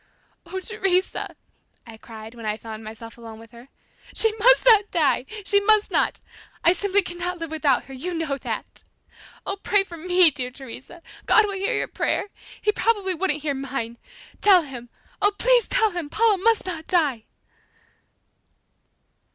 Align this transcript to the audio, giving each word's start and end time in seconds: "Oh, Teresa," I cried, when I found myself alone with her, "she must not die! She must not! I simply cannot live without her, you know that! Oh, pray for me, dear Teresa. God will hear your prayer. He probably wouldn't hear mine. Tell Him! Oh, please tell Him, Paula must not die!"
"Oh, 0.47 0.59
Teresa," 0.59 1.35
I 1.85 1.95
cried, 1.97 2.33
when 2.33 2.43
I 2.47 2.57
found 2.57 2.83
myself 2.83 3.19
alone 3.19 3.37
with 3.37 3.51
her, 3.51 3.69
"she 4.15 4.33
must 4.37 4.65
not 4.65 4.89
die! 4.89 5.27
She 5.45 5.59
must 5.59 5.91
not! 5.91 6.21
I 6.63 6.73
simply 6.73 7.03
cannot 7.03 7.37
live 7.37 7.51
without 7.51 7.83
her, 7.85 7.93
you 7.93 8.15
know 8.15 8.39
that! 8.39 8.81
Oh, 9.45 9.57
pray 9.61 9.83
for 9.83 9.97
me, 9.97 10.31
dear 10.31 10.49
Teresa. 10.49 11.03
God 11.27 11.45
will 11.45 11.53
hear 11.53 11.75
your 11.75 11.87
prayer. 11.87 12.29
He 12.59 12.71
probably 12.71 13.13
wouldn't 13.13 13.43
hear 13.43 13.53
mine. 13.53 13.99
Tell 14.41 14.63
Him! 14.63 14.89
Oh, 15.21 15.33
please 15.37 15.67
tell 15.67 15.91
Him, 15.91 16.09
Paula 16.09 16.39
must 16.39 16.65
not 16.65 16.87
die!" 16.87 17.25